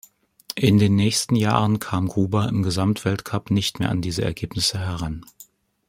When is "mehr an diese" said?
3.77-4.23